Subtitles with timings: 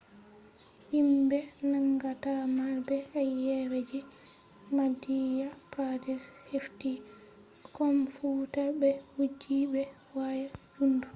[0.91, 1.39] himbe
[1.69, 3.99] nangata marbe ayebe je
[4.75, 6.91] madhya pradesh hefti
[7.75, 9.81] komfuta be wujji be
[10.17, 11.07] waya jundo